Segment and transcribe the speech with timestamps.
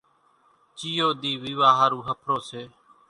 [0.77, 2.61] ڄيئو ۮِي ويوا ۿارُو ۿڦرو سي۔